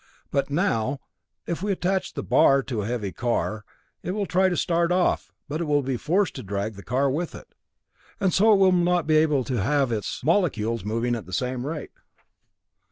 But 0.31 0.49
now, 0.49 0.99
if 1.45 1.61
we 1.61 1.71
attach 1.71 2.13
the 2.15 2.23
bar 2.23 2.63
to 2.63 2.81
a 2.81 2.87
heavy 2.87 3.11
car, 3.11 3.63
it 4.01 4.13
will 4.13 4.25
try 4.25 4.49
to 4.49 4.57
start 4.57 4.91
off, 4.91 5.31
but 5.47 5.61
will 5.67 5.83
be 5.83 5.95
forced 5.95 6.33
to 6.37 6.41
drag 6.41 6.73
the 6.73 6.81
car 6.81 7.07
with 7.11 7.35
it, 7.35 7.53
and 8.19 8.33
so 8.33 8.55
will 8.55 8.71
not 8.71 9.05
be 9.05 9.17
able 9.17 9.43
to 9.43 9.61
have 9.61 9.91
its 9.91 10.23
molecules 10.23 10.83
moving 10.83 11.13
at 11.13 11.27
the 11.27 11.33
same 11.33 11.67
rate. 11.67 11.91